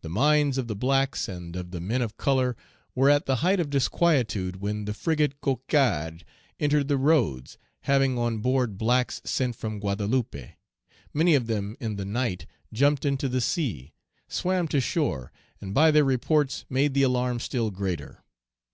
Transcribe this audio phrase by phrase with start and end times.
[0.00, 2.56] The minds of the blacks and of the men of color
[2.96, 6.24] were at the height of disquietude when the frigate Cocarde
[6.58, 10.54] entered the roads, having on board blacks sent from Guadeloupe;
[11.14, 13.92] many of them in the night jumped into the sea,
[14.26, 15.30] swam to shore,
[15.60, 18.24] and by their reports made the alarm still greater.